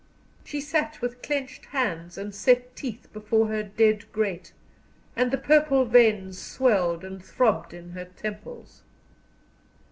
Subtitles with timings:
[0.43, 4.51] She sat with clenched hands and set teeth before her dead grate,
[5.15, 8.81] and the purple veins swelled and throbbed in her temples.